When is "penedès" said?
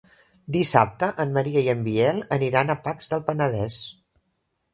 3.29-3.79